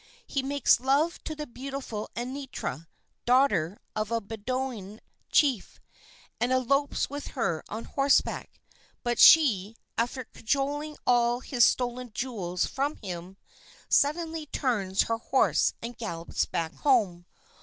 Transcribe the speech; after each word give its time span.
He 0.25 0.41
makes 0.41 0.79
love 0.79 1.23
to 1.25 1.35
the 1.35 1.45
beautiful 1.45 2.09
Anitra, 2.15 2.87
daughter 3.23 3.77
of 3.95 4.09
a 4.09 4.19
Bedouin 4.19 4.99
chief, 5.31 5.79
and 6.39 6.51
elopes 6.51 7.07
with 7.07 7.27
her 7.37 7.63
on 7.69 7.83
horseback; 7.85 8.59
but 9.03 9.19
she, 9.19 9.75
after 9.99 10.23
cajoling 10.23 10.97
all 11.05 11.41
his 11.41 11.63
stolen 11.65 12.09
jewels 12.15 12.65
from 12.65 12.95
him, 12.95 13.37
suddenly 13.89 14.47
turns 14.47 15.03
her 15.03 15.17
horse 15.17 15.75
and 15.83 15.99
gallops 15.99 16.47
back 16.47 16.73
home. 16.77 17.27